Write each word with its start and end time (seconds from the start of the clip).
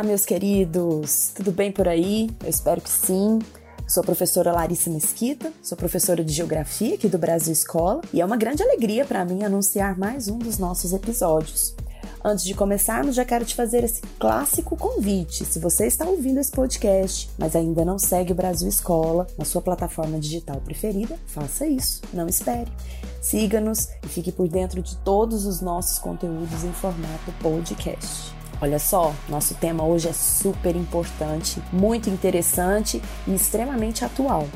Olá, 0.00 0.06
meus 0.08 0.24
queridos! 0.24 1.30
Tudo 1.34 1.52
bem 1.52 1.70
por 1.70 1.86
aí? 1.86 2.30
Eu 2.42 2.48
espero 2.48 2.80
que 2.80 2.88
sim. 2.88 3.38
Sou 3.86 4.00
a 4.00 4.04
professora 4.04 4.50
Larissa 4.50 4.88
Mesquita, 4.88 5.52
sou 5.62 5.76
professora 5.76 6.24
de 6.24 6.32
Geografia 6.32 6.94
aqui 6.94 7.06
do 7.06 7.18
Brasil 7.18 7.52
Escola 7.52 8.00
e 8.10 8.18
é 8.18 8.24
uma 8.24 8.38
grande 8.38 8.62
alegria 8.62 9.04
para 9.04 9.22
mim 9.26 9.44
anunciar 9.44 9.98
mais 9.98 10.26
um 10.26 10.38
dos 10.38 10.56
nossos 10.56 10.94
episódios. 10.94 11.76
Antes 12.24 12.46
de 12.46 12.54
começarmos, 12.54 13.14
já 13.14 13.26
quero 13.26 13.44
te 13.44 13.54
fazer 13.54 13.84
esse 13.84 14.00
clássico 14.18 14.74
convite. 14.74 15.44
Se 15.44 15.58
você 15.58 15.86
está 15.86 16.06
ouvindo 16.06 16.40
esse 16.40 16.50
podcast, 16.50 17.28
mas 17.36 17.54
ainda 17.54 17.84
não 17.84 17.98
segue 17.98 18.32
o 18.32 18.34
Brasil 18.34 18.70
Escola 18.70 19.26
na 19.36 19.44
sua 19.44 19.60
plataforma 19.60 20.18
digital 20.18 20.62
preferida, 20.62 21.18
faça 21.26 21.66
isso, 21.66 22.00
não 22.10 22.26
espere. 22.26 22.72
Siga-nos 23.20 23.90
e 24.02 24.08
fique 24.08 24.32
por 24.32 24.48
dentro 24.48 24.80
de 24.80 24.96
todos 24.96 25.44
os 25.44 25.60
nossos 25.60 25.98
conteúdos 25.98 26.64
em 26.64 26.72
formato 26.72 27.30
podcast. 27.42 28.39
Olha 28.60 28.78
só, 28.78 29.14
nosso 29.28 29.54
tema 29.54 29.84
hoje 29.84 30.08
é 30.08 30.12
super 30.12 30.76
importante, 30.76 31.62
muito 31.72 32.10
interessante 32.10 33.00
e 33.26 33.34
extremamente 33.34 34.04
atual. 34.04 34.46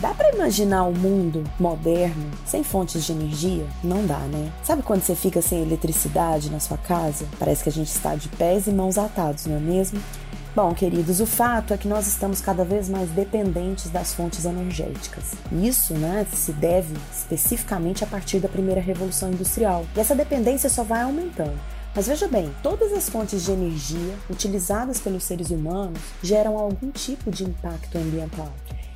Dá 0.00 0.14
para 0.14 0.34
imaginar 0.34 0.84
um 0.84 0.92
mundo 0.92 1.44
moderno 1.60 2.30
sem 2.46 2.64
fontes 2.64 3.04
de 3.04 3.12
energia? 3.12 3.66
Não 3.84 4.06
dá, 4.06 4.18
né? 4.18 4.50
Sabe 4.64 4.82
quando 4.82 5.02
você 5.02 5.14
fica 5.14 5.42
sem 5.42 5.62
eletricidade 5.62 6.50
na 6.50 6.58
sua 6.58 6.78
casa? 6.78 7.26
Parece 7.38 7.62
que 7.62 7.68
a 7.68 7.72
gente 7.72 7.88
está 7.88 8.14
de 8.14 8.28
pés 8.30 8.66
e 8.66 8.72
mãos 8.72 8.96
atados, 8.96 9.44
não 9.46 9.56
é 9.56 9.60
mesmo? 9.60 10.00
Bom, 10.56 10.74
queridos, 10.74 11.20
o 11.20 11.26
fato 11.26 11.72
é 11.72 11.78
que 11.78 11.88
nós 11.88 12.06
estamos 12.06 12.40
cada 12.40 12.64
vez 12.64 12.88
mais 12.88 13.08
dependentes 13.10 13.90
das 13.90 14.12
fontes 14.12 14.44
energéticas. 14.44 15.32
Isso, 15.50 15.94
né, 15.94 16.26
se 16.32 16.52
deve 16.52 16.94
especificamente 17.10 18.02
a 18.02 18.06
partir 18.06 18.38
da 18.38 18.48
primeira 18.48 18.80
revolução 18.80 19.30
industrial. 19.30 19.86
E 19.94 20.00
essa 20.00 20.14
dependência 20.14 20.68
só 20.68 20.82
vai 20.82 21.02
aumentando. 21.02 21.58
Mas 21.94 22.06
veja 22.06 22.26
bem, 22.26 22.50
todas 22.62 22.92
as 22.92 23.08
fontes 23.08 23.44
de 23.44 23.52
energia 23.52 24.14
utilizadas 24.30 24.98
pelos 24.98 25.24
seres 25.24 25.50
humanos 25.50 26.00
geram 26.22 26.56
algum 26.56 26.90
tipo 26.90 27.30
de 27.30 27.44
impacto 27.44 27.98
ambiental. 27.98 28.50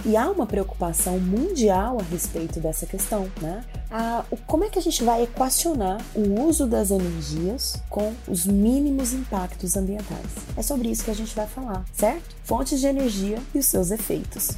E 0.05 0.17
há 0.17 0.31
uma 0.31 0.47
preocupação 0.47 1.19
mundial 1.19 1.99
a 1.99 2.03
respeito 2.03 2.61
dessa 2.61 2.87
questão, 2.87 3.29
né? 3.41 3.65
A, 3.91 4.25
como 4.47 4.65
é 4.65 4.71
que 4.71 4.79
a 4.79 4.83
gente 4.83 5.03
vai 5.03 5.25
equacionar 5.25 6.01
o 6.15 6.43
uso 6.45 6.67
das 6.67 6.91
energias 6.91 7.83
com 7.91 8.15
os 8.29 8.47
mínimos 8.47 9.13
impactos 9.13 9.77
ambientais? 9.77 10.27
É 10.57 10.63
sobre 10.63 10.89
isso 10.89 11.05
que 11.05 11.11
a 11.11 11.15
gente 11.15 11.35
vai 11.35 11.47
falar, 11.47 11.85
certo? 11.93 12.37
Fontes 12.45 12.79
de 12.79 12.87
energia 12.87 13.39
e 13.55 13.59
os 13.59 13.67
seus 13.67 13.91
efeitos. 13.91 14.51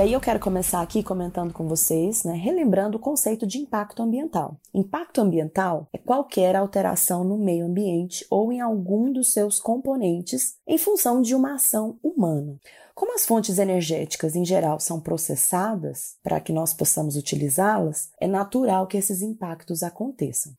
E 0.00 0.02
aí 0.02 0.12
eu 0.14 0.20
quero 0.20 0.40
começar 0.40 0.80
aqui 0.80 1.02
comentando 1.02 1.52
com 1.52 1.68
vocês, 1.68 2.24
né, 2.24 2.32
relembrando 2.32 2.96
o 2.96 2.98
conceito 2.98 3.46
de 3.46 3.58
impacto 3.58 4.02
ambiental. 4.02 4.58
Impacto 4.72 5.20
ambiental 5.20 5.86
é 5.92 5.98
qualquer 5.98 6.56
alteração 6.56 7.22
no 7.22 7.36
meio 7.36 7.66
ambiente 7.66 8.26
ou 8.30 8.50
em 8.50 8.62
algum 8.62 9.12
dos 9.12 9.30
seus 9.30 9.60
componentes 9.60 10.54
em 10.66 10.78
função 10.78 11.20
de 11.20 11.34
uma 11.34 11.56
ação 11.56 11.98
humana. 12.02 12.58
Como 12.94 13.14
as 13.14 13.26
fontes 13.26 13.58
energéticas 13.58 14.34
em 14.34 14.42
geral 14.42 14.80
são 14.80 14.98
processadas 14.98 16.16
para 16.22 16.40
que 16.40 16.50
nós 16.50 16.72
possamos 16.72 17.14
utilizá-las, 17.14 18.08
é 18.18 18.26
natural 18.26 18.86
que 18.86 18.96
esses 18.96 19.20
impactos 19.20 19.82
aconteçam. 19.82 20.54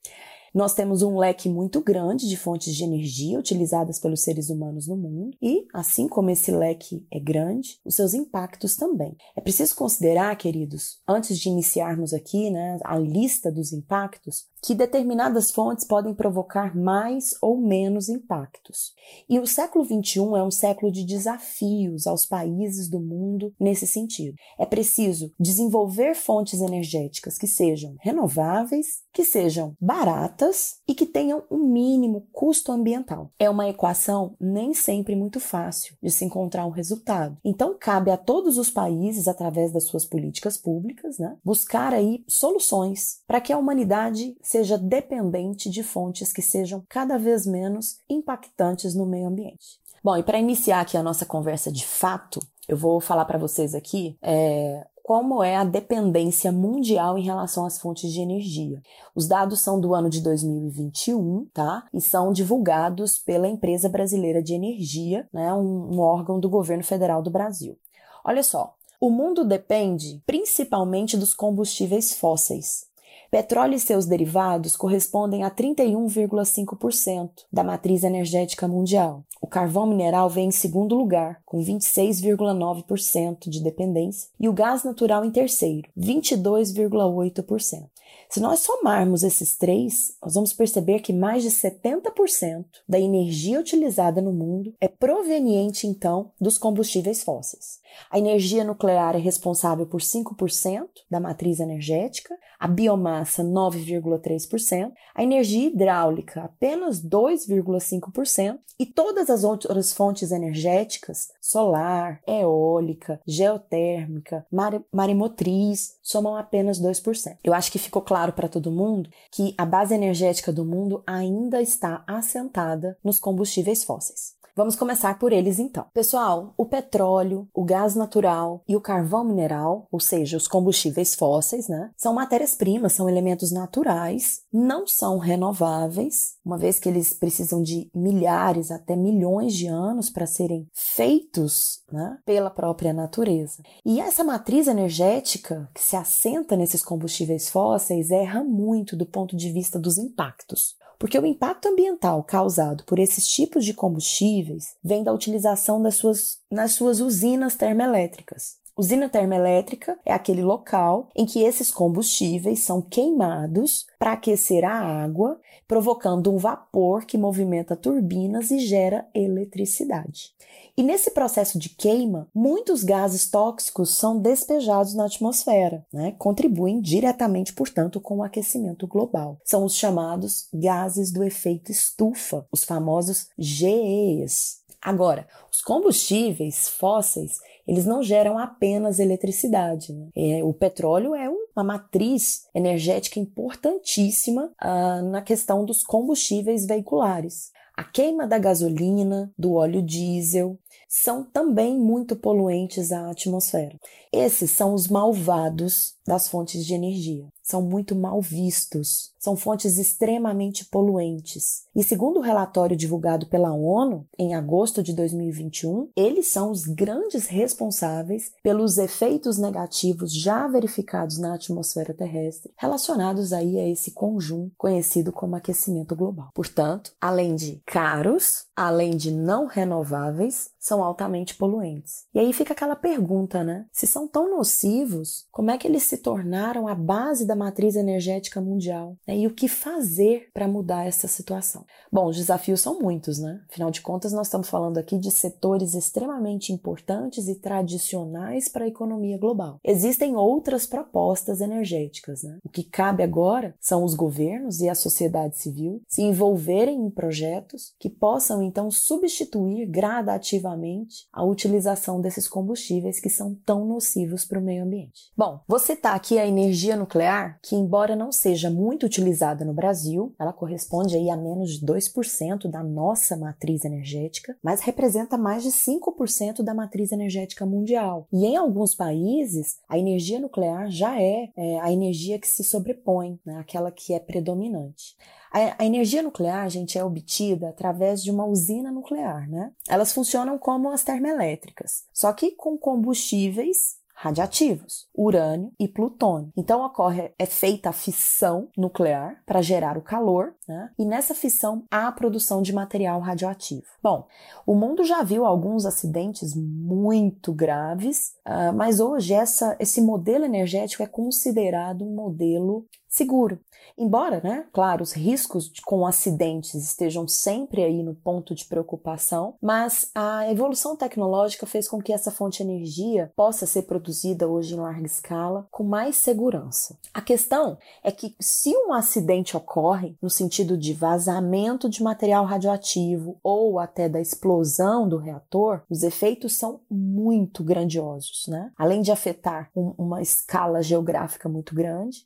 Nós 0.53 0.73
temos 0.73 1.02
um 1.02 1.17
leque 1.17 1.47
muito 1.47 1.80
grande 1.81 2.27
de 2.27 2.35
fontes 2.35 2.75
de 2.75 2.83
energia 2.83 3.39
utilizadas 3.39 3.99
pelos 3.99 4.21
seres 4.21 4.49
humanos 4.49 4.85
no 4.85 4.97
mundo 4.97 5.38
e, 5.41 5.66
assim 5.73 6.09
como 6.09 6.30
esse 6.30 6.52
leque 6.52 7.05
é 7.09 7.21
grande, 7.21 7.80
os 7.85 7.95
seus 7.95 8.13
impactos 8.13 8.75
também. 8.75 9.16
É 9.33 9.39
preciso 9.39 9.73
considerar, 9.75 10.35
queridos, 10.35 10.99
antes 11.08 11.39
de 11.39 11.48
iniciarmos 11.48 12.14
aqui 12.14 12.49
né, 12.49 12.77
a 12.83 12.98
lista 12.98 13.49
dos 13.49 13.71
impactos, 13.71 14.45
que 14.61 14.76
determinadas 14.76 15.52
fontes 15.52 15.86
podem 15.86 16.14
provocar 16.14 16.76
mais 16.76 17.33
ou 17.42 17.58
menos 17.58 18.09
impactos. 18.09 18.93
E 19.30 19.39
o 19.39 19.47
século 19.47 19.86
XXI 19.86 20.20
é 20.37 20.43
um 20.43 20.52
século 20.52 20.92
de 20.92 21.05
desafios 21.05 22.05
aos 22.05 22.26
países 22.26 22.89
do 22.89 22.99
mundo 22.99 23.53
nesse 23.59 23.87
sentido. 23.87 24.36
É 24.59 24.65
preciso 24.65 25.31
desenvolver 25.39 26.14
fontes 26.14 26.61
energéticas 26.61 27.37
que 27.37 27.47
sejam 27.47 27.95
renováveis, 28.02 29.02
que 29.14 29.23
sejam 29.23 29.76
baratas 29.80 30.40
e 30.87 30.95
que 30.95 31.05
tenham 31.05 31.43
um 31.49 31.57
mínimo 31.57 32.27
custo 32.31 32.71
ambiental. 32.71 33.31
É 33.37 33.49
uma 33.49 33.67
equação 33.67 34.35
nem 34.39 34.73
sempre 34.73 35.15
muito 35.15 35.39
fácil 35.39 35.95
de 36.02 36.09
se 36.09 36.25
encontrar 36.25 36.65
um 36.65 36.71
resultado. 36.71 37.37
Então 37.43 37.75
cabe 37.79 38.11
a 38.11 38.17
todos 38.17 38.57
os 38.57 38.69
países, 38.69 39.27
através 39.27 39.71
das 39.71 39.85
suas 39.85 40.05
políticas 40.05 40.57
públicas, 40.57 41.17
né, 41.17 41.37
buscar 41.43 41.93
aí 41.93 42.23
soluções 42.27 43.21
para 43.27 43.41
que 43.41 43.53
a 43.53 43.57
humanidade 43.57 44.35
seja 44.41 44.77
dependente 44.77 45.69
de 45.69 45.83
fontes 45.83 46.33
que 46.33 46.41
sejam 46.41 46.83
cada 46.89 47.17
vez 47.17 47.45
menos 47.45 47.99
impactantes 48.09 48.95
no 48.95 49.05
meio 49.05 49.27
ambiente. 49.27 49.79
Bom, 50.03 50.17
e 50.17 50.23
para 50.23 50.39
iniciar 50.39 50.81
aqui 50.81 50.97
a 50.97 51.03
nossa 51.03 51.25
conversa 51.25 51.71
de 51.71 51.85
fato, 51.85 52.39
eu 52.67 52.75
vou 52.75 52.99
falar 52.99 53.25
para 53.25 53.37
vocês 53.37 53.75
aqui 53.75 54.17
é, 54.21 54.87
como 55.04 55.44
é 55.44 55.56
a 55.56 55.64
dependência 55.64 56.52
mundial 56.52 57.17
em 57.17 57.23
relação 57.23 57.66
às 57.66 57.80
fontes 57.80 58.12
de 58.12 58.22
energia. 58.22 58.82
Os 59.16 59.28
dados 59.28 59.62
são 59.62 59.80
do 59.80 59.94
ano 59.94 60.10
de 60.10 60.22
2021, 60.22 61.48
tá? 61.54 61.86
E 61.94 62.00
são 62.00 62.32
divulgados 62.32 63.17
pela 63.17 63.48
Empresa 63.48 63.89
Brasileira 63.89 64.42
de 64.42 64.54
Energia, 64.54 65.28
né? 65.34 65.54
um, 65.54 65.95
um 65.95 66.00
órgão 66.00 66.39
do 66.39 66.50
governo 66.50 66.84
federal 66.84 67.22
do 67.22 67.32
Brasil. 67.32 67.78
Olha 68.23 68.44
só, 68.44 68.76
o 69.00 69.10
mundo 69.10 69.44
depende 69.44 70.22
principalmente 70.26 71.18
dos 71.18 71.33
combustíveis 71.33 72.14
fósseis, 72.14 72.92
Petróleo 73.32 73.76
e 73.76 73.80
seus 73.80 74.06
derivados 74.06 74.76
correspondem 74.76 75.45
a 75.45 75.50
31,5% 75.50 77.30
da 77.50 77.64
matriz 77.64 78.04
energética 78.04 78.68
mundial. 78.68 79.23
O 79.41 79.47
carvão 79.47 79.87
mineral 79.87 80.29
vem 80.29 80.49
em 80.49 80.52
segundo 80.52 80.93
lugar, 80.93 81.41
com 81.43 81.59
26,9% 81.59 83.49
de 83.49 83.63
dependência, 83.63 84.29
e 84.39 84.47
o 84.47 84.53
gás 84.53 84.83
natural 84.83 85.25
em 85.25 85.31
terceiro, 85.31 85.89
22,8%. 85.97 87.89
Se 88.29 88.39
nós 88.39 88.61
somarmos 88.61 89.23
esses 89.23 89.57
três, 89.57 90.15
nós 90.21 90.35
vamos 90.35 90.53
perceber 90.53 90.99
que 90.99 91.11
mais 91.11 91.43
de 91.43 91.49
70% 91.49 92.65
da 92.87 92.99
energia 92.99 93.59
utilizada 93.59 94.21
no 94.21 94.31
mundo 94.31 94.73
é 94.79 94.87
proveniente, 94.87 95.85
então, 95.85 96.31
dos 96.39 96.58
combustíveis 96.58 97.23
fósseis. 97.23 97.79
A 98.09 98.17
energia 98.17 98.63
nuclear 98.63 99.15
é 99.15 99.19
responsável 99.19 99.85
por 99.85 99.99
5% 99.99 100.87
da 101.09 101.19
matriz 101.19 101.59
energética, 101.59 102.33
a 102.58 102.67
biomassa 102.67 103.43
9,3%, 103.43 104.93
a 105.13 105.23
energia 105.23 105.67
hidráulica 105.67 106.43
apenas 106.43 107.03
2,5% 107.03 108.59
e 108.79 108.85
todas 108.85 109.29
as 109.31 109.43
outras 109.43 109.92
fontes 109.92 110.31
energéticas, 110.31 111.30
solar, 111.42 112.21
eólica, 112.27 113.19
geotérmica, 113.25 114.45
marimotriz, 114.92 115.97
somam 116.02 116.36
apenas 116.36 116.80
2%. 116.80 117.37
Eu 117.43 117.53
acho 117.53 117.71
que 117.71 117.80
ficou 117.80 118.02
claro 118.02 118.33
para 118.33 118.49
todo 118.49 118.71
mundo 118.71 119.09
que 119.31 119.55
a 119.58 119.65
base 119.65 119.93
energética 119.93 120.52
do 120.52 120.65
mundo 120.65 121.02
ainda 121.08 121.61
está 121.61 122.03
assentada 122.05 122.97
nos 123.03 123.20
combustíveis 123.20 123.83
fósseis. 123.83 124.40
Vamos 124.56 124.76
começar 124.76 125.17
por 125.17 125.32
eles 125.32 125.60
então. 125.60 125.86
Pessoal, 125.94 126.54
o 126.58 126.66
petróleo, 126.66 127.48
o 127.54 127.64
gás 127.64 127.95
natural 127.95 128.63
e 128.68 128.75
o 128.75 128.81
carvão 128.81 129.24
mineral, 129.24 129.88
ou 129.92 130.00
seja, 130.00 130.36
os 130.36 130.48
combustíveis 130.48 131.16
fósseis, 131.16 131.69
né, 131.69 131.92
são 131.95 132.13
matérias-primas, 132.13 132.94
são 132.94 133.07
elementos 133.07 133.51
naturais, 133.51 134.42
não 134.51 134.86
são 134.86 135.18
renováveis, 135.18 136.36
uma 136.44 136.57
vez 136.57 136.80
que 136.80 136.89
eles 136.89 137.13
precisam 137.13 137.62
de 137.62 137.89
milhares 137.95 138.72
até 138.72 138.95
milhões 138.95 139.53
de 139.53 139.68
anos 139.68 140.09
para 140.09 140.25
serem 140.25 140.68
feitos 140.74 141.83
né, 141.92 142.18
pela 142.25 142.50
própria 142.50 142.92
natureza. 142.92 143.63
E 143.86 144.01
essa 144.01 144.24
matriz 144.24 144.68
energética 144.68 145.69
que 145.74 145.81
se 145.81 145.95
assenta 145.95 146.57
nesses 146.57 146.83
combustíveis 146.83 147.50
fósseis 147.50 148.12
erra 148.12 148.44
muito 148.44 148.95
do 148.97 149.06
ponto 149.06 149.36
de 149.36 149.51
vista 149.51 149.80
dos 149.80 149.97
impactos. 149.97 150.75
Porque 151.01 151.18
o 151.18 151.25
impacto 151.25 151.68
ambiental 151.68 152.24
causado 152.24 152.83
por 152.83 153.00
esses 153.00 153.27
tipos 153.27 153.65
de 153.65 153.74
combustíveis 153.74 154.75
vem 154.83 155.03
da 155.03 155.12
utilização 155.12 155.81
das 155.81 155.95
suas, 155.95 156.39
nas 156.50 156.74
suas 156.74 157.00
usinas 157.00 157.56
termoelétricas. 157.56 158.60
Usina 158.81 159.07
termoelétrica 159.07 159.95
é 160.04 160.12
aquele 160.12 160.42
local 160.42 161.07
em 161.16 161.24
que 161.24 161.44
esses 161.44 161.69
combustíveis 161.69 162.62
são 162.62 162.81
queimados 162.81 163.86
para 164.00 164.13
aquecer 164.13 164.66
a 164.66 164.74
água, 164.74 165.39
provocando 165.68 166.33
um 166.33 166.38
vapor 166.39 167.06
que 167.06 167.16
movimenta 167.16 167.75
turbinas 167.75 168.50
e 168.50 168.57
gera 168.57 169.07
eletricidade. 169.13 170.33
E 170.75 170.81
nesse 170.81 171.12
processo 171.12 171.60
de 171.60 171.69
queima, 171.69 172.28
muitos 172.33 172.83
gases 172.83 173.30
tóxicos 173.30 173.95
são 173.95 174.18
despejados 174.18 174.95
na 174.95 175.06
atmosfera, 175.06 175.86
né? 175.94 176.16
contribuem 176.18 176.81
diretamente, 176.81 177.54
portanto, 177.54 178.01
com 178.01 178.18
o 178.18 178.24
aquecimento 178.24 178.88
global. 178.88 179.38
São 179.45 179.63
os 179.63 179.75
chamados 179.75 180.48
gases 180.51 181.12
do 181.12 181.24
efeito 181.24 181.72
estufa, 181.72 182.48
os 182.51 182.63
famosos 182.63 183.28
GEs. 183.38 184.60
Agora, 184.81 185.28
os 185.51 185.62
combustíveis 185.62 186.68
fósseis, 186.68 187.38
eles 187.67 187.85
não 187.85 188.03
geram 188.03 188.37
apenas 188.37 188.99
eletricidade. 188.99 189.93
Né? 189.93 190.09
É, 190.15 190.43
o 190.43 190.53
petróleo 190.53 191.15
é 191.15 191.29
uma 191.29 191.63
matriz 191.63 192.47
energética 192.53 193.19
importantíssima 193.19 194.51
uh, 194.63 195.09
na 195.09 195.21
questão 195.21 195.65
dos 195.65 195.83
combustíveis 195.83 196.65
veiculares. 196.65 197.51
A 197.75 197.83
queima 197.83 198.27
da 198.27 198.37
gasolina, 198.37 199.31
do 199.37 199.53
óleo 199.53 199.81
diesel, 199.81 200.57
são 200.87 201.23
também 201.23 201.79
muito 201.79 202.17
poluentes 202.17 202.91
à 202.91 203.09
atmosfera. 203.09 203.79
Esses 204.11 204.51
são 204.51 204.73
os 204.73 204.89
malvados 204.89 205.95
das 206.11 206.27
fontes 206.27 206.65
de 206.65 206.73
energia. 206.73 207.25
São 207.41 207.61
muito 207.61 207.95
mal 207.95 208.21
vistos, 208.21 209.13
são 209.17 209.37
fontes 209.37 209.77
extremamente 209.77 210.65
poluentes. 210.65 211.63
E 211.73 211.83
segundo 211.83 212.17
o 212.17 212.21
relatório 212.21 212.75
divulgado 212.75 213.27
pela 213.27 213.53
ONU 213.53 214.05
em 214.19 214.35
agosto 214.35 214.83
de 214.83 214.93
2021, 214.93 215.89
eles 215.95 216.27
são 216.27 216.51
os 216.51 216.65
grandes 216.65 217.27
responsáveis 217.27 218.31
pelos 218.43 218.77
efeitos 218.77 219.37
negativos 219.37 220.13
já 220.13 220.47
verificados 220.47 221.17
na 221.17 221.35
atmosfera 221.35 221.93
terrestre, 221.93 222.51
relacionados 222.57 223.31
aí 223.31 223.57
a 223.57 223.67
esse 223.67 223.91
conjunto 223.91 224.51
conhecido 224.57 225.13
como 225.13 225.37
aquecimento 225.37 225.95
global. 225.95 226.29
Portanto, 226.33 226.91
além 226.99 227.35
de 227.35 227.61
caros, 227.65 228.45
além 228.55 228.97
de 228.97 229.11
não 229.11 229.45
renováveis, 229.45 230.49
são 230.59 230.83
altamente 230.83 231.35
poluentes. 231.35 232.05
E 232.13 232.19
aí 232.19 232.33
fica 232.33 232.53
aquela 232.53 232.75
pergunta, 232.75 233.43
né? 233.43 233.65
Se 233.71 233.87
são 233.87 234.07
tão 234.07 234.29
nocivos, 234.29 235.25
como 235.31 235.51
é 235.51 235.57
que 235.57 235.67
eles 235.67 235.83
se 235.83 236.00
tornaram 236.01 236.68
a 236.68 236.75
base 236.75 237.25
da 237.25 237.36
matriz 237.36 237.75
energética 237.75 238.42
mundial? 238.42 238.98
Né? 239.07 239.18
E 239.18 239.27
o 239.27 239.33
que 239.33 239.48
fazer 239.48 240.30
para 240.33 240.48
mudar 240.48 240.86
essa 240.86 241.07
situação? 241.07 241.65
Bom, 241.92 242.07
os 242.07 242.18
desafios 242.18 242.62
são 242.62 242.80
muitos, 242.80 243.19
né? 243.19 243.42
Afinal 243.50 243.71
de 243.71 243.81
contas, 243.81 244.12
nós 244.12 244.27
estamos 244.27 244.50
falando 244.50 244.77
aqui 244.77 244.98
de 244.98 245.12
setores 245.12 245.74
extremamente 245.74 246.51
importantes 246.51 247.27
e 247.27 247.36
tradicionais 247.36 248.48
para 248.48 248.65
a 248.65 248.68
economia 248.68 249.18
global. 249.18 249.59
Existem 249.63 250.15
outras 250.15 250.65
propostas 250.65 251.42
energéticas, 251.42 252.24
né? 252.24 252.38
O 252.44 252.50
que 252.50 252.63
cabe 252.63 253.04
agora 253.04 253.56
são 253.59 253.83
os 253.83 253.94
governos 253.94 254.62
e 254.62 254.69
a 254.69 254.75
sociedade 254.75 255.38
civil 255.38 255.81
se 255.88 256.01
envolverem 256.01 256.80
em 256.80 256.89
projetos 256.89 257.74
que 257.80 257.89
possam 257.89 258.42
então 258.42 258.71
substituir 258.71 259.65
gradativamente 259.68 261.07
a 261.12 261.24
utilização 261.24 262.01
desses 262.01 262.27
combustíveis 262.27 263.00
que 263.00 263.09
são 263.09 263.36
tão 263.45 263.65
nocivos 263.65 264.25
para 264.25 264.39
o 264.39 264.42
meio 264.42 264.63
ambiente. 264.63 265.12
Bom, 265.15 265.42
vou 265.47 265.59
citar 265.81 265.95
aqui 265.95 266.19
a 266.19 266.28
energia 266.28 266.78
nuclear, 266.78 267.39
que 267.42 267.56
embora 267.56 267.95
não 267.95 268.12
seja 268.12 268.51
muito 268.51 268.86
utilizada 268.86 269.44
no 269.44 269.51
Brasil, 269.51 270.13
ela 270.19 270.31
corresponde 270.31 270.95
aí 270.95 271.10
a 271.10 271.18
menos 271.18 271.57
de 271.57 271.66
2% 271.66 272.48
da 272.48 272.62
nossa 272.62 273.18
matriz 273.18 273.66
energética, 273.66 274.38
mas 274.44 274.62
representa 274.62 275.18
mais 275.18 275.42
de 275.42 275.50
5% 275.50 276.44
da 276.44 276.54
matriz 276.54 276.92
energética 276.92 277.48
mundial. 277.48 278.07
E 278.13 278.28
em 278.28 278.38
alguns 278.38 278.75
países, 278.75 279.57
a 279.68 279.75
energia 279.75 280.19
nuclear 280.19 280.69
já 280.69 281.01
é, 281.01 281.31
é 281.36 281.60
a 281.60 281.72
energia 281.72 282.19
que 282.19 282.28
se 282.28 282.44
sobrepõe, 282.44 283.19
né, 283.25 283.39
aquela 283.39 283.72
que 283.72 283.92
é 283.95 284.00
predominante. 284.00 284.95
A, 285.31 285.66
energia 285.66 286.04
nuclear, 286.04 286.48
gente, 286.50 286.78
é 286.78 286.83
obtida 286.83 287.50
através 287.50 288.04
de 288.04 288.12
uma 288.12 288.25
usina 288.25 288.69
nuclear, 288.69 289.30
né? 289.30 289.54
Elas 289.68 289.94
funcionam 289.94 290.38
como 290.38 290.69
as 290.69 290.83
termoelétricas, 290.83 291.86
só 291.94 292.12
que 292.12 292.31
com 292.31 292.57
combustíveis 292.57 293.81
radiativos, 294.01 294.88
urânio 294.95 295.51
e 295.59 295.68
plutônio. 295.68 296.33
Então 296.36 296.65
ocorre 296.65 297.13
é 297.19 297.25
feita 297.27 297.69
a 297.69 297.74
fissão 297.74 298.50
nuclear 298.57 299.21
para 299.27 299.44
gerar 299.44 299.77
o 299.77 299.81
calor, 299.81 300.33
né? 300.48 300.71
E 300.80 300.83
nessa 300.83 301.13
fissão 301.13 301.65
há 301.69 301.88
a 301.88 301.92
produção 301.92 302.42
de 302.42 302.51
material 302.51 303.00
radioativo. 303.00 303.68
Bom, 303.81 304.07
o 304.44 304.56
mundo 304.56 304.83
já 304.83 305.03
viu 305.03 305.24
alguns 305.24 305.68
acidentes 305.68 306.33
muito 306.36 307.31
graves, 307.31 308.15
uh, 308.27 308.51
mas 308.56 308.80
hoje 308.80 309.13
essa, 309.13 309.56
esse 309.59 309.80
modelo 309.80 310.25
energético 310.25 310.81
é 310.81 310.88
considerado 310.88 311.86
um 311.86 311.94
modelo 311.94 312.65
seguro. 312.91 313.39
Embora, 313.77 314.19
né, 314.21 314.45
claro, 314.51 314.83
os 314.83 314.91
riscos 314.91 315.49
de, 315.49 315.61
com 315.61 315.85
acidentes 315.85 316.53
estejam 316.55 317.07
sempre 317.07 317.63
aí 317.63 317.81
no 317.81 317.95
ponto 317.95 318.35
de 318.35 318.45
preocupação, 318.45 319.35
mas 319.41 319.89
a 319.95 320.29
evolução 320.29 320.75
tecnológica 320.75 321.45
fez 321.45 321.67
com 321.67 321.81
que 321.81 321.93
essa 321.93 322.11
fonte 322.11 322.43
de 322.43 322.49
energia 322.49 323.11
possa 323.15 323.45
ser 323.45 323.63
produzida 323.63 324.27
hoje 324.27 324.53
em 324.53 324.59
larga 324.59 324.85
escala 324.85 325.47
com 325.49 325.63
mais 325.63 325.95
segurança. 325.95 326.77
A 326.93 327.01
questão 327.01 327.57
é 327.83 327.91
que 327.91 328.15
se 328.19 328.53
um 328.55 328.73
acidente 328.73 329.37
ocorre 329.37 329.95
no 330.01 330.09
sentido 330.09 330.57
de 330.57 330.73
vazamento 330.73 331.69
de 331.69 331.81
material 331.81 332.25
radioativo 332.25 333.17
ou 333.23 333.57
até 333.57 333.87
da 333.87 334.01
explosão 334.01 334.87
do 334.87 334.97
reator, 334.97 335.61
os 335.69 335.83
efeitos 335.83 336.33
são 336.33 336.59
muito 336.69 337.44
grandiosos, 337.44 338.25
né? 338.27 338.51
Além 338.57 338.81
de 338.81 338.91
afetar 338.91 339.49
um, 339.55 339.73
uma 339.77 340.01
escala 340.01 340.61
geográfica 340.61 341.29
muito 341.29 341.55
grande, 341.55 342.05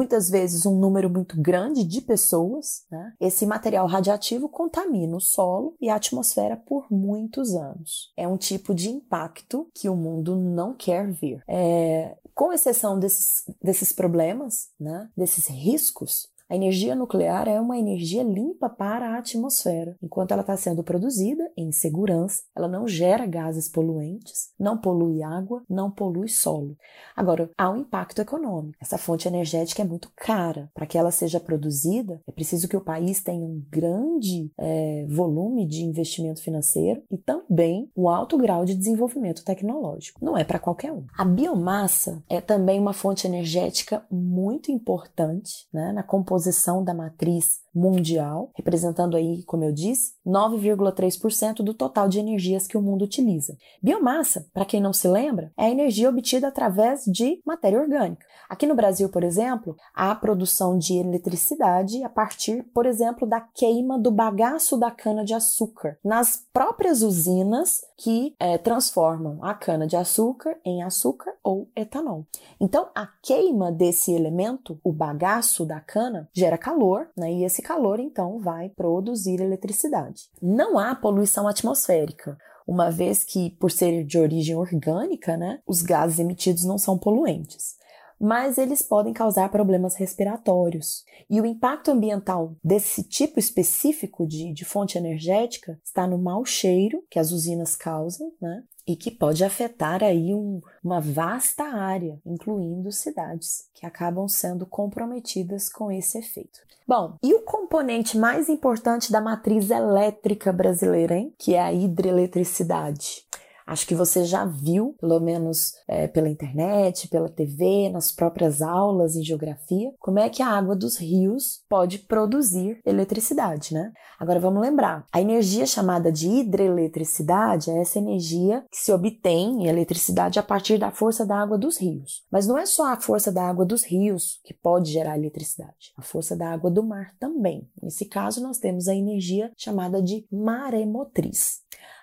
muitas 0.00 0.30
vezes 0.30 0.64
um 0.64 0.78
número 0.78 1.10
muito 1.10 1.38
grande 1.38 1.84
de 1.84 2.00
pessoas, 2.00 2.86
né? 2.90 3.12
esse 3.20 3.44
material 3.44 3.86
radioativo 3.86 4.48
contamina 4.48 5.14
o 5.14 5.20
solo 5.20 5.76
e 5.78 5.90
a 5.90 5.96
atmosfera 5.96 6.56
por 6.56 6.90
muitos 6.90 7.54
anos. 7.54 8.10
É 8.16 8.26
um 8.26 8.38
tipo 8.38 8.74
de 8.74 8.88
impacto 8.88 9.68
que 9.74 9.90
o 9.90 9.94
mundo 9.94 10.36
não 10.36 10.72
quer 10.72 11.12
ver. 11.12 11.42
É, 11.46 12.16
com 12.34 12.50
exceção 12.50 12.98
desses, 12.98 13.44
desses 13.62 13.92
problemas, 13.92 14.70
né? 14.80 15.10
desses 15.14 15.46
riscos, 15.48 16.26
a 16.50 16.56
energia 16.56 16.96
nuclear 16.96 17.46
é 17.46 17.60
uma 17.60 17.78
energia 17.78 18.24
limpa 18.24 18.68
para 18.68 19.10
a 19.10 19.18
atmosfera. 19.18 19.96
Enquanto 20.02 20.32
ela 20.32 20.40
está 20.40 20.56
sendo 20.56 20.82
produzida 20.82 21.48
em 21.56 21.70
segurança, 21.70 22.42
ela 22.56 22.66
não 22.66 22.88
gera 22.88 23.24
gases 23.24 23.68
poluentes, 23.68 24.50
não 24.58 24.76
polui 24.76 25.22
água, 25.22 25.62
não 25.70 25.92
polui 25.92 26.28
solo. 26.28 26.76
Agora, 27.14 27.48
há 27.56 27.70
um 27.70 27.76
impacto 27.76 28.20
econômico. 28.20 28.76
Essa 28.80 28.98
fonte 28.98 29.28
energética 29.28 29.82
é 29.82 29.84
muito 29.84 30.10
cara. 30.16 30.68
Para 30.74 30.86
que 30.86 30.98
ela 30.98 31.12
seja 31.12 31.38
produzida, 31.38 32.20
é 32.26 32.32
preciso 32.32 32.66
que 32.66 32.76
o 32.76 32.80
país 32.80 33.22
tenha 33.22 33.44
um 33.46 33.62
grande 33.70 34.50
é, 34.58 35.06
volume 35.08 35.64
de 35.64 35.84
investimento 35.84 36.42
financeiro 36.42 37.00
e 37.12 37.16
também 37.16 37.88
um 37.96 38.08
alto 38.08 38.36
grau 38.36 38.64
de 38.64 38.74
desenvolvimento 38.74 39.44
tecnológico. 39.44 40.24
Não 40.24 40.36
é 40.36 40.42
para 40.42 40.58
qualquer 40.58 40.90
um. 40.90 41.04
A 41.16 41.24
biomassa 41.24 42.24
é 42.28 42.40
também 42.40 42.80
uma 42.80 42.92
fonte 42.92 43.24
energética 43.24 44.04
muito 44.10 44.72
importante 44.72 45.68
né, 45.72 45.92
na 45.92 46.02
composição 46.02 46.39
composição 46.40 46.82
da 46.82 46.94
matriz 46.94 47.60
mundial, 47.74 48.50
representando 48.56 49.16
aí, 49.16 49.42
como 49.44 49.64
eu 49.64 49.72
disse, 49.72 50.12
9,3% 50.26 51.56
do 51.62 51.74
total 51.74 52.08
de 52.08 52.18
energias 52.18 52.66
que 52.66 52.76
o 52.76 52.82
mundo 52.82 53.04
utiliza. 53.04 53.56
Biomassa, 53.82 54.46
para 54.52 54.64
quem 54.64 54.80
não 54.80 54.92
se 54.92 55.08
lembra, 55.08 55.52
é 55.56 55.64
a 55.64 55.70
energia 55.70 56.08
obtida 56.08 56.48
através 56.48 57.04
de 57.04 57.40
matéria 57.46 57.80
orgânica. 57.80 58.26
Aqui 58.48 58.66
no 58.66 58.74
Brasil, 58.74 59.08
por 59.08 59.22
exemplo, 59.22 59.76
há 59.94 60.10
a 60.10 60.14
produção 60.14 60.76
de 60.76 60.94
eletricidade 60.94 62.02
a 62.02 62.08
partir, 62.08 62.64
por 62.74 62.84
exemplo, 62.84 63.28
da 63.28 63.40
queima 63.40 63.96
do 63.96 64.10
bagaço 64.10 64.76
da 64.76 64.90
cana-de-açúcar 64.90 65.96
nas 66.04 66.44
próprias 66.52 67.02
usinas 67.02 67.80
que 67.96 68.34
é, 68.40 68.58
transformam 68.58 69.38
a 69.44 69.54
cana-de-açúcar 69.54 70.58
em 70.64 70.82
açúcar 70.82 71.32
ou 71.44 71.70
etanol. 71.76 72.26
Então, 72.60 72.88
a 72.94 73.06
queima 73.22 73.70
desse 73.70 74.12
elemento, 74.12 74.80
o 74.82 74.92
bagaço 74.92 75.64
da 75.64 75.80
cana, 75.80 76.28
gera 76.32 76.58
calor, 76.58 77.08
né? 77.16 77.32
E 77.32 77.44
esse 77.44 77.59
calor, 77.62 78.00
então, 78.00 78.38
vai 78.38 78.68
produzir 78.68 79.40
eletricidade. 79.40 80.30
Não 80.40 80.78
há 80.78 80.94
poluição 80.94 81.48
atmosférica 81.48 82.36
uma 82.66 82.90
vez 82.90 83.24
que, 83.24 83.50
por 83.58 83.70
ser 83.70 84.04
de 84.04 84.18
origem 84.18 84.56
orgânica, 84.56 85.36
né, 85.36 85.60
os 85.66 85.82
gases 85.82 86.18
emitidos 86.18 86.64
não 86.64 86.78
são 86.78 86.96
poluentes 86.96 87.79
mas 88.20 88.58
eles 88.58 88.82
podem 88.82 89.14
causar 89.14 89.48
problemas 89.48 89.94
respiratórios. 89.94 91.04
E 91.28 91.40
o 91.40 91.46
impacto 91.46 91.90
ambiental 91.90 92.54
desse 92.62 93.02
tipo 93.02 93.38
específico 93.38 94.26
de, 94.26 94.52
de 94.52 94.64
fonte 94.64 94.98
energética 94.98 95.80
está 95.82 96.06
no 96.06 96.18
mau 96.18 96.44
cheiro 96.44 97.02
que 97.08 97.18
as 97.18 97.32
usinas 97.32 97.74
causam, 97.74 98.30
né? 98.40 98.62
E 98.86 98.96
que 98.96 99.10
pode 99.10 99.44
afetar 99.44 100.02
aí 100.02 100.34
um, 100.34 100.60
uma 100.82 101.00
vasta 101.00 101.64
área, 101.64 102.20
incluindo 102.26 102.90
cidades, 102.90 103.68
que 103.72 103.86
acabam 103.86 104.26
sendo 104.28 104.66
comprometidas 104.66 105.70
com 105.70 105.90
esse 105.92 106.18
efeito. 106.18 106.60
Bom, 106.86 107.16
e 107.22 107.32
o 107.32 107.42
componente 107.42 108.18
mais 108.18 108.48
importante 108.48 109.12
da 109.12 109.20
matriz 109.20 109.70
elétrica 109.70 110.52
brasileira, 110.52 111.14
hein? 111.14 111.32
Que 111.38 111.54
é 111.54 111.62
a 111.62 111.72
hidroeletricidade. 111.72 113.24
Acho 113.66 113.86
que 113.86 113.94
você 113.94 114.24
já 114.24 114.44
viu, 114.44 114.94
pelo 115.00 115.20
menos 115.20 115.74
é, 115.86 116.06
pela 116.06 116.28
internet, 116.28 117.08
pela 117.08 117.28
TV, 117.28 117.88
nas 117.90 118.12
próprias 118.12 118.62
aulas 118.62 119.16
em 119.16 119.22
geografia, 119.22 119.92
como 119.98 120.18
é 120.18 120.28
que 120.28 120.42
a 120.42 120.48
água 120.48 120.74
dos 120.74 120.96
rios 120.96 121.62
pode 121.68 122.00
produzir 122.00 122.80
eletricidade, 122.84 123.74
né? 123.74 123.92
Agora 124.18 124.40
vamos 124.40 124.60
lembrar: 124.60 125.06
a 125.12 125.20
energia 125.20 125.66
chamada 125.66 126.10
de 126.10 126.28
hidroeletricidade 126.28 127.70
é 127.70 127.80
essa 127.80 127.98
energia 127.98 128.64
que 128.70 128.78
se 128.78 128.92
obtém 128.92 129.62
em 129.62 129.66
eletricidade 129.66 130.38
a 130.38 130.42
partir 130.42 130.78
da 130.78 130.90
força 130.90 131.24
da 131.24 131.36
água 131.36 131.56
dos 131.56 131.78
rios. 131.78 132.24
Mas 132.30 132.46
não 132.46 132.58
é 132.58 132.66
só 132.66 132.92
a 132.92 133.00
força 133.00 133.30
da 133.32 133.42
água 133.48 133.64
dos 133.64 133.84
rios 133.84 134.40
que 134.44 134.54
pode 134.54 134.90
gerar 134.90 135.16
eletricidade, 135.16 135.92
a 135.96 136.02
força 136.02 136.36
da 136.36 136.50
água 136.50 136.70
do 136.70 136.82
mar 136.82 137.14
também. 137.18 137.68
Nesse 137.82 138.04
caso, 138.04 138.42
nós 138.42 138.58
temos 138.58 138.88
a 138.88 138.94
energia 138.94 139.50
chamada 139.56 140.02
de 140.02 140.26
maremotriz. 140.30 141.60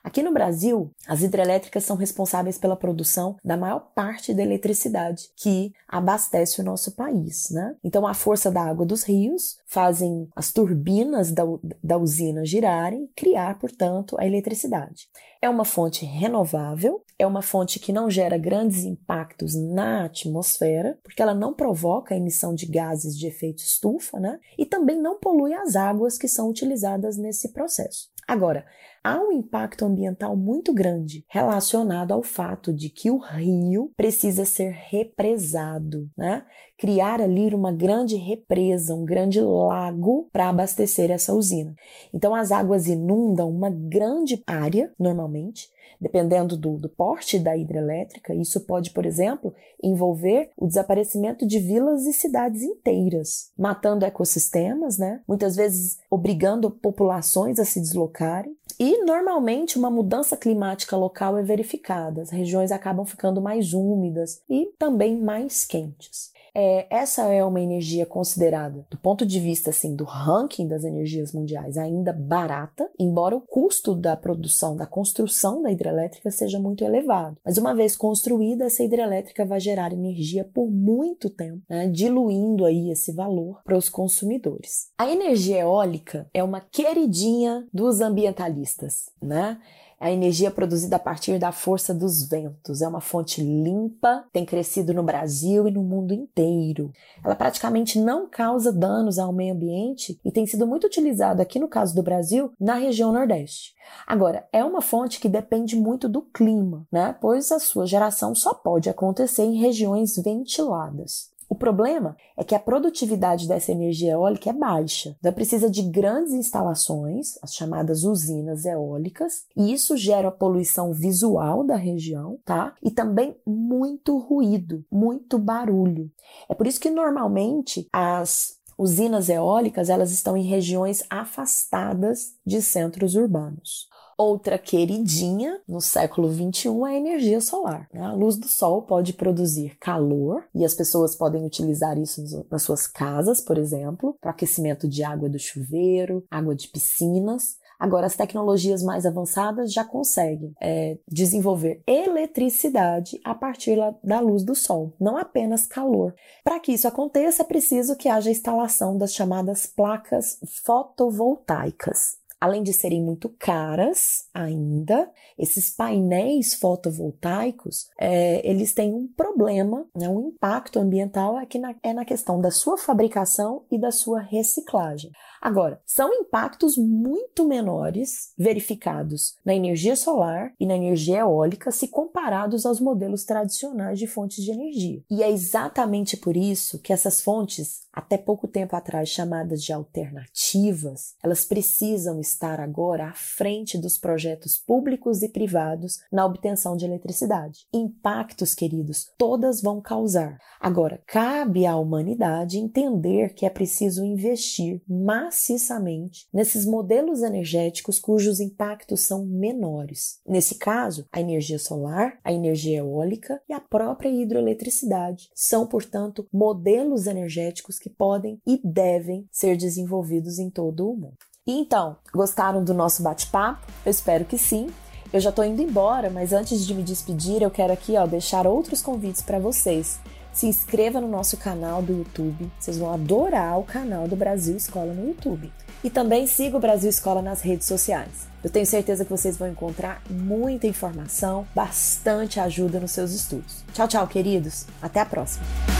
Aqui 0.07 0.23
no 0.23 0.31
Brasil, 0.31 0.89
as 1.05 1.21
hidrelétricas 1.21 1.83
são 1.83 1.97
responsáveis 1.97 2.57
pela 2.57 2.77
produção 2.77 3.35
da 3.43 3.57
maior 3.57 3.91
parte 3.93 4.33
da 4.33 4.41
eletricidade 4.41 5.25
que 5.35 5.73
abastece 5.85 6.61
o 6.61 6.63
nosso 6.63 6.95
país, 6.95 7.49
né? 7.51 7.75
Então, 7.83 8.07
a 8.07 8.13
força 8.13 8.49
da 8.49 8.61
água 8.61 8.85
dos 8.85 9.03
rios 9.03 9.57
fazem 9.65 10.29
as 10.33 10.53
turbinas 10.53 11.33
da, 11.33 11.43
da 11.83 11.97
usina 11.97 12.45
girarem 12.45 13.03
e 13.03 13.07
criar, 13.09 13.59
portanto, 13.59 14.15
a 14.17 14.25
eletricidade. 14.25 15.09
É 15.41 15.49
uma 15.49 15.65
fonte 15.65 16.05
renovável, 16.05 17.03
é 17.19 17.27
uma 17.27 17.41
fonte 17.41 17.77
que 17.77 17.91
não 17.91 18.09
gera 18.09 18.37
grandes 18.37 18.85
impactos 18.85 19.55
na 19.55 20.05
atmosfera, 20.05 20.97
porque 21.03 21.21
ela 21.21 21.35
não 21.35 21.53
provoca 21.53 22.15
a 22.15 22.17
emissão 22.17 22.55
de 22.55 22.65
gases 22.65 23.17
de 23.17 23.27
efeito 23.27 23.59
estufa, 23.59 24.21
né? 24.21 24.39
E 24.57 24.65
também 24.65 24.97
não 25.01 25.19
polui 25.19 25.53
as 25.53 25.75
águas 25.75 26.17
que 26.17 26.29
são 26.29 26.47
utilizadas 26.47 27.17
nesse 27.17 27.51
processo. 27.51 28.07
Agora, 28.27 28.65
há 29.07 29.19
um 29.21 29.31
impacto 29.31 29.85
ambiental 29.85 30.35
muito 30.35 30.73
grande 30.73 31.23
relacionado 31.29 32.11
ao 32.11 32.21
fato 32.21 32.73
de 32.73 32.89
que 32.89 33.09
o 33.09 33.17
rio 33.17 33.91
precisa 33.95 34.43
ser 34.43 34.71
represado, 34.71 36.09
né? 36.17 36.43
Criar 36.77 37.21
ali 37.21 37.55
uma 37.55 37.71
grande 37.71 38.17
represa, 38.17 38.93
um 38.93 39.05
grande 39.05 39.39
lago 39.39 40.29
para 40.31 40.49
abastecer 40.49 41.09
essa 41.09 41.33
usina. 41.33 41.73
Então 42.13 42.35
as 42.35 42.51
águas 42.51 42.87
inundam 42.87 43.49
uma 43.49 43.69
grande 43.69 44.43
área, 44.45 44.91
normalmente, 44.99 45.69
Dependendo 45.99 46.55
do, 46.55 46.77
do, 46.77 46.89
porte 46.89 47.39
da 47.39 47.57
hidrelétrica, 47.57 48.33
isso 48.33 48.61
pode, 48.61 48.91
por 48.91 49.05
exemplo, 49.05 49.53
envolver 49.81 50.51
o 50.55 50.67
desaparecimento 50.67 51.45
de 51.45 51.59
vilas 51.59 52.05
e 52.05 52.13
cidades 52.13 52.61
inteiras, 52.61 53.51
matando 53.57 54.05
ecossistemas, 54.05 54.97
né? 54.97 55.21
muitas 55.27 55.55
vezes 55.55 55.97
obrigando 56.09 56.69
populações 56.69 57.59
a 57.59 57.65
se 57.65 57.79
deslocarem. 57.79 58.55
E 58.79 59.03
normalmente 59.03 59.77
uma 59.77 59.89
mudança 59.89 60.37
climática 60.37 60.95
local 60.95 61.37
é 61.37 61.43
verificada, 61.43 62.21
as 62.21 62.29
regiões 62.29 62.71
acabam 62.71 63.05
ficando 63.05 63.41
mais 63.41 63.73
úmidas 63.73 64.41
e 64.49 64.67
também 64.77 65.17
mais 65.17 65.65
quentes 65.65 66.31
é, 66.59 66.87
essa 66.89 67.31
é 67.31 67.45
uma 67.45 67.61
energia 67.61 68.03
considerada, 68.03 68.83
do 68.89 68.97
ponto 68.97 69.23
de 69.27 69.39
vista 69.39 69.69
assim, 69.69 69.95
do 69.95 70.03
ranking 70.03 70.67
das 70.67 70.83
energias 70.83 71.31
mundiais, 71.31 71.77
ainda 71.77 72.11
barata, 72.11 72.89
embora 72.97 73.35
o 73.35 73.41
custo 73.41 73.93
da 73.93 74.17
produção, 74.17 74.75
da 74.75 74.87
construção 74.87 75.61
da 75.61 75.71
hidrelétrica 75.71 76.31
seja 76.31 76.59
muito 76.59 76.83
elevado. 76.83 77.37
Mas 77.45 77.59
uma 77.59 77.75
vez 77.75 77.95
construída, 77.95 78.65
essa 78.65 78.83
hidrelétrica 78.83 79.45
vai 79.45 79.59
gerar 79.59 79.93
energia 79.93 80.43
por 80.43 80.67
muito 80.67 81.29
tempo, 81.29 81.61
né, 81.69 81.87
diluindo 81.89 82.65
aí 82.65 82.89
esse 82.89 83.11
valor 83.11 83.61
para 83.63 83.77
os 83.77 83.87
consumidores. 83.87 84.89
A 84.97 85.07
energia 85.07 85.59
eólica 85.59 86.27
é 86.33 86.43
uma 86.43 86.59
queridinha 86.59 87.67
dos 87.71 88.01
ambientalistas, 88.01 89.11
né? 89.21 89.59
A 89.99 90.11
energia 90.11 90.51
produzida 90.51 90.95
a 90.95 90.99
partir 90.99 91.39
da 91.39 91.51
força 91.51 91.93
dos 91.93 92.27
ventos. 92.27 92.81
É 92.81 92.87
uma 92.87 93.01
fonte 93.01 93.41
limpa, 93.41 94.25
tem 94.31 94.45
crescido 94.45 94.93
no 94.93 95.03
Brasil 95.03 95.67
e 95.67 95.71
no 95.71 95.83
mundo 95.83 96.13
inteiro. 96.13 96.91
Ela 97.23 97.35
praticamente 97.35 97.99
não 97.99 98.27
causa 98.29 98.71
danos 98.71 99.17
ao 99.17 99.33
meio 99.33 99.53
ambiente 99.53 100.19
e 100.23 100.31
tem 100.31 100.45
sido 100.45 100.67
muito 100.67 100.85
utilizada 100.85 101.41
aqui 101.41 101.59
no 101.59 101.67
caso 101.67 101.95
do 101.95 102.03
Brasil, 102.03 102.51
na 102.59 102.75
região 102.75 103.11
Nordeste. 103.11 103.75
Agora, 104.05 104.47
é 104.51 104.63
uma 104.63 104.81
fonte 104.81 105.19
que 105.19 105.29
depende 105.29 105.75
muito 105.75 106.07
do 106.07 106.21
clima, 106.21 106.85
né? 106.91 107.15
Pois 107.19 107.51
a 107.51 107.59
sua 107.59 107.85
geração 107.85 108.35
só 108.35 108.53
pode 108.53 108.89
acontecer 108.89 109.43
em 109.43 109.57
regiões 109.57 110.15
ventiladas. 110.17 111.36
O 111.49 111.55
problema 111.55 112.17
é 112.35 112.43
que 112.43 112.53
a 112.53 112.59
produtividade 112.59 113.47
dessa 113.47 113.71
energia 113.71 114.11
eólica 114.11 114.49
é 114.49 114.53
baixa, 114.53 115.15
então 115.19 115.31
precisa 115.31 115.69
de 115.69 115.81
grandes 115.81 116.33
instalações, 116.33 117.37
as 117.41 117.53
chamadas 117.53 118.03
usinas 118.03 118.65
eólicas, 118.65 119.45
e 119.55 119.71
isso 119.71 119.95
gera 119.95 120.29
poluição 120.29 120.91
visual 120.91 121.63
da 121.63 121.75
região, 121.75 122.37
tá? 122.43 122.75
E 122.83 122.91
também 122.91 123.37
muito 123.45 124.17
ruído, 124.17 124.83
muito 124.91 125.39
barulho. 125.39 126.11
É 126.49 126.53
por 126.53 126.67
isso 126.67 126.81
que 126.81 126.89
normalmente 126.89 127.87
as 127.93 128.57
usinas 128.77 129.29
eólicas 129.29 129.89
elas 129.89 130.11
estão 130.11 130.37
em 130.37 130.43
regiões 130.43 131.03
afastadas 131.09 132.35
de 132.45 132.61
centros 132.61 133.15
urbanos. 133.15 133.87
Outra 134.17 134.57
queridinha 134.57 135.61
no 135.67 135.79
século 135.79 136.33
XXI 136.33 136.69
é 136.69 136.85
a 136.85 136.97
energia 136.97 137.39
solar. 137.39 137.87
Né? 137.93 138.01
A 138.01 138.13
luz 138.13 138.35
do 138.35 138.47
sol 138.47 138.81
pode 138.81 139.13
produzir 139.13 139.77
calor 139.79 140.43
e 140.55 140.65
as 140.65 140.73
pessoas 140.73 141.15
podem 141.15 141.45
utilizar 141.45 141.99
isso 141.99 142.23
nas 142.49 142.63
suas 142.63 142.87
casas, 142.87 143.39
por 143.39 143.59
exemplo, 143.59 144.17
para 144.19 144.31
aquecimento 144.31 144.87
de 144.87 145.03
água 145.03 145.29
do 145.29 145.37
chuveiro, 145.37 146.25
água 146.31 146.55
de 146.55 146.67
piscinas. 146.67 147.57
Agora, 147.79 148.07
as 148.07 148.15
tecnologias 148.15 148.81
mais 148.81 149.05
avançadas 149.05 149.71
já 149.71 149.85
conseguem 149.85 150.51
é, 150.59 150.97
desenvolver 151.07 151.83
eletricidade 151.85 153.19
a 153.23 153.35
partir 153.35 153.77
da 154.03 154.19
luz 154.19 154.43
do 154.43 154.55
sol, 154.55 154.95
não 154.99 155.15
apenas 155.15 155.67
calor. 155.67 156.15
Para 156.43 156.59
que 156.59 156.71
isso 156.71 156.87
aconteça, 156.87 157.43
é 157.43 157.45
preciso 157.45 157.95
que 157.95 158.09
haja 158.09 158.31
instalação 158.31 158.97
das 158.97 159.13
chamadas 159.13 159.67
placas 159.67 160.39
fotovoltaicas. 160.63 162.17
Além 162.39 162.61
de 162.61 162.71
serem 162.71 163.03
muito 163.03 163.29
caras 163.29 164.27
ainda, 164.33 165.11
esses 165.37 165.69
painéis 165.75 166.53
fotovoltaicos, 166.53 167.89
é, 167.99 168.47
eles 168.47 168.73
têm 168.73 168.93
um 168.93 169.07
problema, 169.07 169.85
né, 169.95 170.07
um 170.07 170.29
impacto 170.29 170.79
ambiental 170.79 171.39
é, 171.39 171.45
que 171.45 171.57
na, 171.57 171.75
é 171.81 171.93
na 171.93 172.05
questão 172.05 172.39
da 172.39 172.51
sua 172.51 172.77
fabricação 172.77 173.63
e 173.71 173.79
da 173.79 173.91
sua 173.91 174.19
reciclagem. 174.19 175.11
Agora, 175.41 175.81
são 175.85 176.13
impactos 176.13 176.77
muito 176.77 177.47
menores 177.47 178.33
verificados 178.37 179.35
na 179.43 179.55
energia 179.55 179.95
solar 179.95 180.53
e 180.59 180.65
na 180.65 180.75
energia 180.75 181.19
eólica 181.19 181.71
se 181.71 181.87
comparados 181.87 182.65
aos 182.65 182.79
modelos 182.79 183.23
tradicionais 183.23 183.97
de 183.97 184.07
fontes 184.07 184.43
de 184.43 184.51
energia. 184.51 185.01
E 185.09 185.23
é 185.23 185.31
exatamente 185.31 186.17
por 186.17 186.35
isso 186.35 186.79
que 186.79 186.93
essas 186.93 187.21
fontes, 187.21 187.86
até 187.97 188.15
pouco 188.15 188.47
tempo 188.47 188.75
atrás 188.75 189.09
chamadas 189.09 189.63
de 189.63 189.73
alternativas, 189.73 191.15
elas 191.23 191.43
precisam 191.43 192.19
estar 192.19 192.59
agora 192.59 193.07
à 193.07 193.13
frente 193.13 193.75
dos 193.75 193.97
projetos 193.97 194.55
públicos 194.55 195.23
e 195.23 195.29
privados 195.29 195.97
na 196.11 196.23
obtenção 196.23 196.77
de 196.77 196.85
eletricidade. 196.85 197.65
Impactos, 197.73 198.53
queridos, 198.53 199.11
todas 199.17 199.63
vão 199.63 199.81
causar. 199.81 200.37
Agora, 200.59 201.01
cabe 201.07 201.65
à 201.65 201.75
humanidade 201.75 202.59
entender 202.59 203.33
que 203.33 203.47
é 203.47 203.49
preciso 203.49 204.05
investir 204.05 204.79
maciçamente 204.87 206.27
nesses 206.31 206.67
modelos 206.67 207.23
energéticos 207.23 207.97
cujos 207.97 208.39
impactos 208.39 209.01
são 209.01 209.25
menores. 209.25 210.19
Nesse 210.23 210.53
caso, 210.53 211.07
a 211.11 211.19
energia 211.19 211.57
solar, 211.57 212.19
a 212.23 212.31
energia 212.31 212.77
eólica 212.77 213.41
e 213.49 213.53
a 213.53 213.59
própria 213.59 214.09
hidroeletricidade 214.09 215.31
são, 215.33 215.65
portanto, 215.65 216.27
modelos 216.31 217.07
energéticos 217.07 217.79
que 217.87 217.89
podem 217.89 218.41
e 218.45 218.59
devem 218.63 219.25
ser 219.31 219.55
desenvolvidos 219.55 220.37
em 220.39 220.49
todo 220.49 220.89
o 220.89 220.95
mundo. 220.95 221.17
E 221.45 221.53
então, 221.53 221.95
gostaram 222.13 222.63
do 222.63 222.73
nosso 222.73 223.01
bate-papo? 223.01 223.65
Eu 223.85 223.89
espero 223.89 224.25
que 224.25 224.37
sim. 224.37 224.67
Eu 225.13 225.21
já 225.21 225.29
estou 225.29 225.45
indo 225.45 225.61
embora, 225.61 226.09
mas 226.09 226.33
antes 226.33 226.67
de 226.67 226.73
me 226.73 226.83
despedir, 226.83 227.41
eu 227.41 227.49
quero 227.49 227.71
aqui 227.71 227.95
ó, 227.95 228.05
deixar 228.05 228.45
outros 228.45 228.81
convites 228.81 229.21
para 229.21 229.39
vocês 229.39 229.99
se 230.33 230.45
inscreva 230.45 231.01
no 231.01 231.07
nosso 231.07 231.35
canal 231.35 231.81
do 231.81 231.93
YouTube. 231.93 232.51
Vocês 232.59 232.77
vão 232.77 232.93
adorar 232.93 233.57
o 233.57 233.63
canal 233.63 234.07
do 234.07 234.15
Brasil 234.15 234.55
Escola 234.55 234.93
no 234.93 235.07
YouTube. 235.07 235.51
E 235.83 235.89
também 235.89 236.27
siga 236.27 236.57
o 236.57 236.59
Brasil 236.59 236.89
Escola 236.89 237.23
nas 237.23 237.41
redes 237.41 237.65
sociais. 237.65 238.27
Eu 238.43 238.49
tenho 238.51 238.65
certeza 238.65 239.03
que 239.03 239.09
vocês 239.09 239.35
vão 239.35 239.47
encontrar 239.47 240.01
muita 240.07 240.67
informação, 240.67 241.47
bastante 241.55 242.39
ajuda 242.39 242.79
nos 242.79 242.91
seus 242.91 243.13
estudos. 243.13 243.63
Tchau, 243.73 243.87
tchau, 243.87 244.07
queridos. 244.07 244.67
Até 244.79 244.99
a 244.99 245.05
próxima. 245.05 245.76